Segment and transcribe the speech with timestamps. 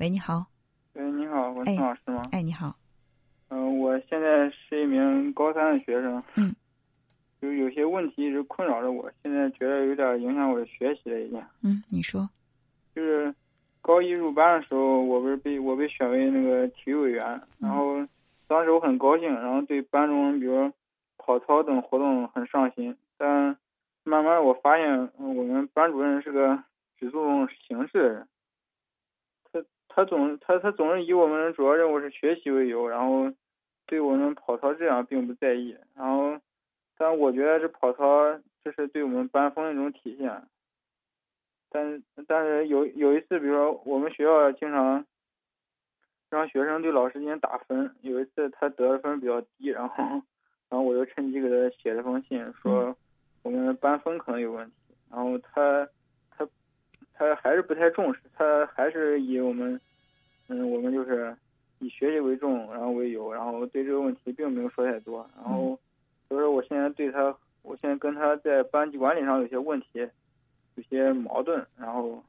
[0.00, 0.46] 喂，你好。
[0.94, 2.22] 喂，你好，文聪老师吗？
[2.32, 2.74] 哎，你好。
[3.50, 6.22] 嗯，我现在是一名高三的学生。
[6.36, 6.56] 嗯。
[7.38, 11.42] 就有些问题一直困扰着我，现在觉得有点影响我的学习了，已经。
[11.62, 12.26] 嗯，你说。
[12.94, 13.34] 就是
[13.82, 17.96] 高一入班的时候，我不是被我被选为那个体育委员，然后
[18.48, 20.72] 当时我很高兴，然后对班中比如
[21.18, 22.96] 跑操等活动很上心。
[23.18, 23.54] 但
[24.04, 26.58] 慢慢我发现，我们班主任是个
[26.98, 28.26] 只注重形式的人。
[29.52, 33.32] 他他总他他总是以我们主要任务是学习为由，然后
[33.86, 35.76] 对我们跑操质量并不在意。
[35.94, 36.38] 然后。
[37.02, 40.42] 但我觉得这跑操，这是对我们班风的一种体现。
[41.70, 45.06] 但但是有有一次，比如说我们学校经常
[46.28, 47.96] 让学生对老师进行打分。
[48.02, 50.04] 有一次他得的分比较低，然后
[50.68, 52.94] 然后我就趁机给他写了封信，说
[53.42, 54.74] 我们班风可能有问题。
[55.10, 55.88] 然后他
[57.20, 59.78] 他他还是不太重视，他还是以我们
[60.48, 61.36] 嗯我们就是
[61.78, 65.78] 以学习为重，然后为由，然后对这个问题并没有说太多，然后。
[66.28, 70.08] 所以说，我现在对他，我现在跟他在班级管理上有些问题，
[70.76, 72.22] 有些矛盾，然后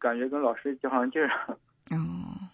[0.00, 1.30] 感觉跟老师较上劲儿。
[1.94, 2.50] 哦，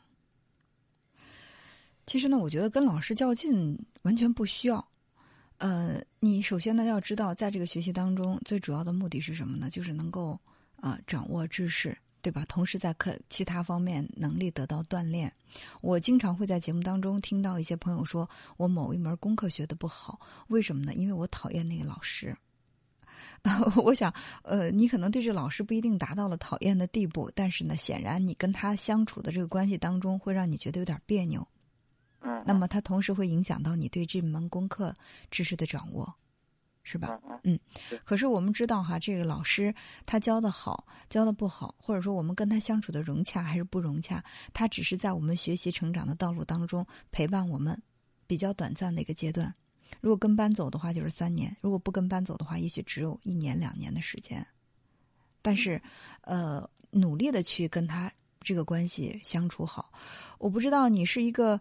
[2.04, 4.86] 其实呢，我觉得跟老师较劲完全不需要。
[5.56, 9.70] 呃，你首先呢要知道，在这个学习当中，最主要的目的是什么呢？
[9.70, 10.38] 就是能够
[10.82, 11.96] 啊掌握知识。
[12.24, 12.44] 对吧？
[12.48, 15.34] 同时在课其他方面能力得到锻炼。
[15.80, 20.94] 我经常会在节目当中听到一些朋友说，我某一门功课学的不好，为什么呢？
[20.94, 22.32] 因为我讨厌那个老师。
[23.74, 31.44] 我想，呃，你可能对这老师不一定达到了讨厌的地步，但是呢，显然你跟他相处的这个关系当中，会让你觉得有点别扭。
[32.20, 32.40] 嗯。
[32.46, 34.94] 那么，它同时会影响到你对这门功课
[35.28, 36.14] 知识的掌握。
[36.82, 37.18] 是吧？
[37.44, 37.58] 嗯，
[38.04, 47.80] 可是我们知道哈，这个老师他教的好，教的不好，或者说我们跟他相处的融洽还是不融洽，他只是在我们学习成长的道路当中陪伴我们
[48.26, 49.52] 比较短暂的一个阶段。
[50.00, 54.44] 如果跟班走的话，就是三年；如果不跟班走的话，也许只有一年两年的时间。
[55.42, 55.80] 但是，
[56.22, 58.10] 呃，努力的去跟他
[58.40, 59.92] 这个关系相处好。
[60.38, 61.60] 我不知道你是一个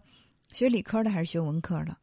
[0.52, 1.96] 学理科的还是学文科的。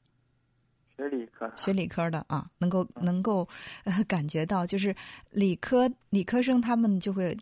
[1.00, 3.48] 学理科，学理科的啊，能够能够
[3.86, 4.94] 呃感觉到，就是
[5.32, 7.38] 理科理科生他们就会，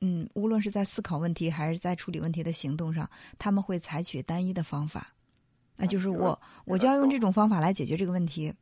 [0.00, 5.12] 嗯，无论是在思考问题还是在处理问题的行动上，他们会采取单一的方法，
[5.74, 8.54] 那就是我我就要用这种方法来解决这个问题，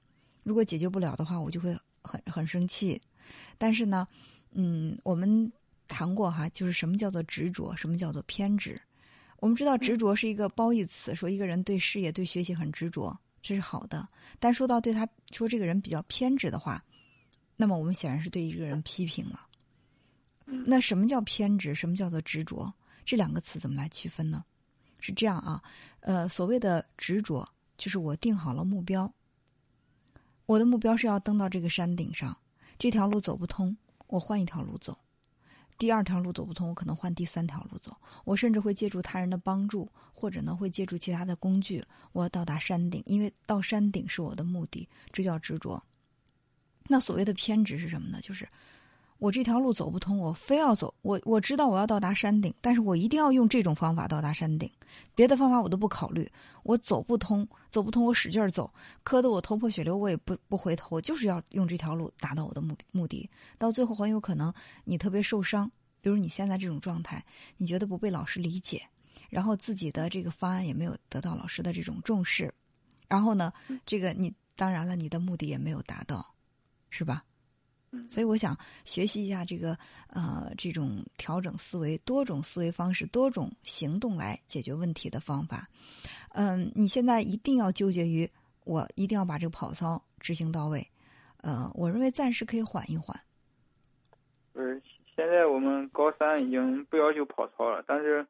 [0.42, 2.98] 如果解决不了的话，我就会很很生气。
[3.58, 4.06] 但是呢，
[4.52, 5.52] 嗯，我们
[5.88, 8.80] 谈过哈，就是什么叫做执着，什么叫做偏执。
[9.40, 13.14] 我们知道执着是一个褒义词，说一个人对事业、对学习很执着。
[13.42, 14.08] 这是好的，
[14.38, 16.82] 但说到对他说这个人比较偏执的话，
[17.56, 19.46] 那么我们显然是对一个人批评了。
[20.44, 21.74] 那什么叫偏执？
[21.74, 22.72] 什么叫做执着？
[23.04, 24.44] 这两个词怎么来区分呢？
[25.00, 25.60] 是这样啊，
[26.00, 29.12] 呃，所谓的执着，就是我定好了目标，
[30.46, 32.36] 我的目标是要登到这个山顶上，
[32.78, 33.76] 这条路走不通，
[34.06, 34.96] 我换一条路走。
[35.82, 37.92] 第二条路走不通，我可能换第三条路走。
[38.24, 41.82] 我甚至会借助他人的帮助，或者呢会借助其他的工具，
[42.12, 45.82] 我到达山顶，因为到山顶是我的目的，这叫执着。
[46.86, 48.20] 那所谓的偏执是什么呢？
[48.22, 48.48] 就是
[49.22, 50.92] 我这条路走不通，我非要走。
[51.02, 54.68] 我我知道我要到达山顶，但是我一定要用这种方法到达山顶，
[55.14, 56.28] 别的方法我都不考虑。
[56.64, 58.68] 我走不通，走不通，我使劲儿走，
[59.04, 63.30] 磕得我头破血流，我也不不回头，我就是要用这条路达到我的目目的。
[63.58, 64.52] 到最后很有可能
[64.82, 65.70] 你特别受伤。
[66.00, 67.24] 比如你现在这种状态，
[67.58, 68.82] 你觉得不被老师理解，
[69.30, 72.52] 然后自己的这个方案也没有得到老师的这种重视，
[73.06, 73.52] 然后呢，
[73.86, 76.34] 这个你当然了，你的目的也没有达到，
[76.90, 77.22] 是吧？
[78.08, 79.76] 所以我想学习一下这个
[80.08, 85.68] 呃这种调整思维、多种思维方式、多种行动来解决问题的方法。
[86.30, 88.28] 嗯，你现在一定要纠结于
[88.64, 90.86] 我一定要把这个跑操执行到位。
[91.38, 93.18] 呃，我认为暂时可以缓一缓。
[94.54, 94.80] 嗯。
[95.14, 98.26] 现在我们高三已经不要求跑操了，但是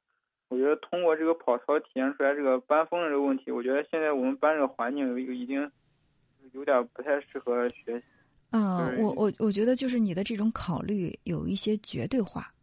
[0.48, 5.70] 我觉得通过这个跑操体现出来这个班风的这个问题，我觉得现在我们班这个环境已经
[6.50, 8.04] 有点不太适合学习。
[8.52, 12.54] 嗯，我我我觉得就是你的这种考虑有一些绝对化。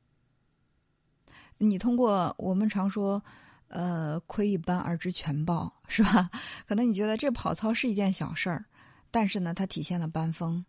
[1.60, 3.22] 你通过我们常说，
[3.68, 6.30] 呃，窥一斑而知全豹，是吧？
[6.66, 8.66] 可能你觉得这跑操是一件小事儿，
[9.12, 10.66] 但是呢，它体现了班风。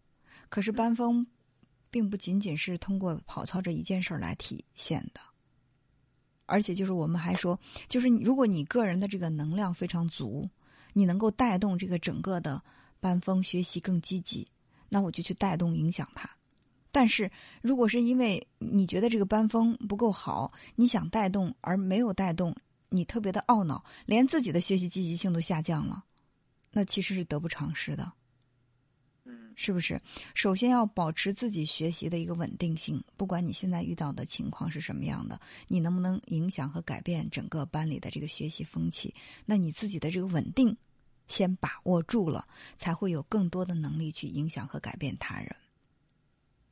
[0.48, 1.26] 可是班风。
[1.92, 5.20] 并不仅仅是通过跑操这一件事儿来体现的，
[6.46, 7.58] 而且就是我们还说，
[7.88, 10.48] 就是如果你个人的这个能量非常足，
[10.92, 12.62] 你能够带动这个整个的
[13.00, 14.48] 班风学习更积极，
[14.90, 16.28] 那我就去带动影响他。
[16.92, 17.30] 但是
[17.62, 22.54] 如果是因为你觉得这个班风不够好，你想带动而没有带动，
[22.88, 26.04] 你特别的懊恼，连自己的学习积极性都下降了，
[26.72, 28.12] 那其实是得不偿失的。
[29.24, 30.00] 嗯是不是？
[30.34, 35.38] 首先要保持自己学习的一个稳定性，不管你现在遇到的情况是什么样的，
[35.68, 39.14] 你能不能影响和改变整个班里的这个学习风气？
[39.44, 40.76] 那你自己的这个稳定
[41.30, 42.46] 先把握住了，
[42.76, 45.56] 才会有更多的能力去影响和改变他人。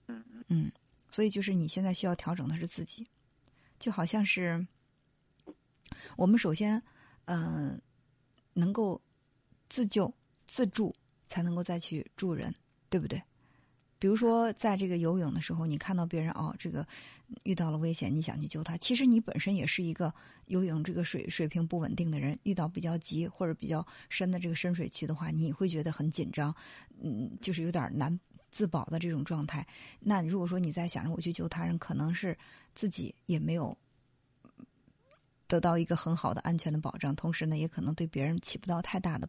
[0.08, 0.72] 嗯嗯嗯，
[1.10, 3.06] 所以就是你现在需要调整的是自己，
[3.78, 4.66] 就好像是
[6.16, 6.82] 我们首先，
[7.26, 7.80] 嗯、
[8.52, 9.00] 能够
[9.68, 10.12] 自救
[10.48, 10.92] 自助，
[11.28, 12.52] 才能够再去助人，
[12.90, 13.22] 对不对？
[13.98, 16.86] 比如说，在这个游泳的时候，你看到别人哦，这个
[17.42, 20.12] 遇到了危险，你想去救他，其实你本身也是一个
[20.46, 26.54] 游泳这个水水平不稳定的人，遇到比较急或者比较深的这个深水区的话，你会觉得很紧张，
[27.02, 28.16] 嗯，就是有点难
[28.52, 29.66] 自保的这种状态。
[29.98, 32.38] 那如果说你在想着我去救他人，可能是
[32.74, 33.76] 自己也没有
[35.48, 39.28] 得到一个很好的安全的保障，同时呢，也可能对别人起不到太大的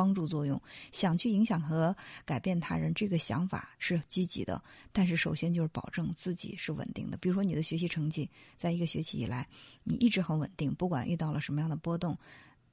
[0.00, 0.58] 帮助作用。
[0.92, 1.94] 想去影响和
[2.24, 4.62] 改变他人，这个想法是积极的，
[4.92, 7.18] 但是首先就是保证自己是稳定的。
[7.18, 9.46] 比如说你的学习成绩，在一个学期以来，
[9.84, 12.16] 你一直很稳定，不管遇到了什么样的波动。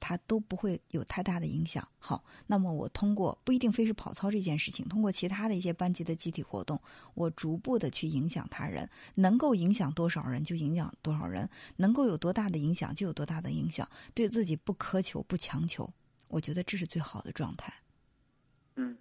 [0.00, 1.82] 它都不会有太大的影响。
[1.98, 6.80] 好，那么我通过不一定非是跑操这件事情，通过其他的一些班级的集体活动，
[7.14, 15.92] 我逐步的去影响他人，能够影响多少人就影响多少人，能够有多大的影响就有多大的影响，对自己不苛求不强求，
[16.28, 17.72] 我觉得这是最好的状态。
[18.76, 18.96] 嗯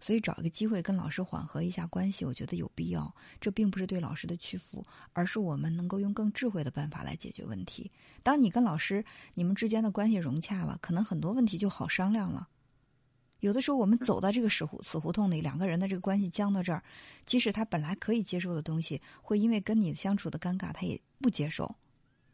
[0.00, 3.10] 所以找一个机会跟老师缓和一下关系，我觉得有必要。
[3.40, 7.90] 这并不是对老师的屈服，而是我们能够用更智慧的办法来解决问题。
[8.22, 9.02] 当你跟老师
[9.32, 12.46] 你们之间的关系融洽了，可能很多问题就好商量了。
[13.40, 16.82] 有的时候我们走到这个死胡死胡同里，两个人的这个关系僵到这儿，
[17.24, 21.74] 即使他本来可以接受的东西，会因为跟你相处的尴尬，他也不接受。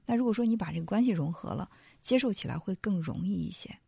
[0.06, 1.70] 那如果说你把这个关系融合了，
[2.02, 3.78] 接受起来会更容易一些，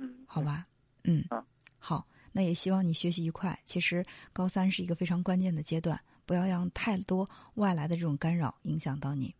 [0.00, 0.66] 嗯，好吧？
[1.04, 1.44] 嗯啊，
[1.78, 2.06] 好。
[2.32, 3.58] 那也希望你学习愉快。
[3.64, 9.34] 其实高三是一个非常关键的阶段，不要让太多外来的这种干扰影响到你。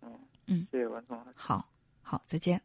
[0.00, 0.12] 嗯
[0.46, 1.24] 嗯谢谢王总。
[1.32, 1.68] 好，
[2.02, 2.60] 好，再见。